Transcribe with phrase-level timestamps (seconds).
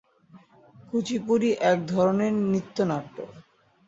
[0.89, 3.15] কুচিপুড়ি এক ধরনের নৃত্যনাট্য।